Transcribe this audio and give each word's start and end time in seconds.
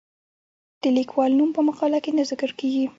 د 0.81 0.83
لیکوال 0.97 1.31
نوم 1.37 1.49
په 1.57 1.61
مقاله 1.67 1.99
کې 2.03 2.11
نه 2.17 2.23
ذکر 2.31 2.49
کیږي. 2.59 2.85